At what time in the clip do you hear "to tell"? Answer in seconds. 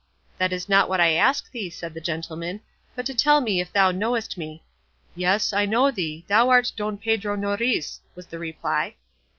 3.05-3.39